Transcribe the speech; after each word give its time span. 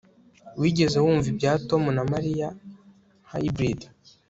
Wigeze 0.59 0.97
wumva 1.03 1.27
ibya 1.33 1.51
Tom 1.69 1.83
na 1.95 2.03
Mariya 2.11 2.47
Hybrid 3.31 3.79